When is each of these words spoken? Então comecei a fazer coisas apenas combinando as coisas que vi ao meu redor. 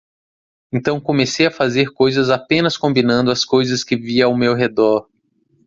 Então 0.73 0.99
comecei 0.99 1.45
a 1.45 1.51
fazer 1.51 1.91
coisas 1.93 2.31
apenas 2.31 2.75
combinando 2.75 3.29
as 3.29 3.45
coisas 3.45 3.83
que 3.83 3.95
vi 3.95 4.19
ao 4.19 4.35
meu 4.35 4.55
redor. 4.55 5.07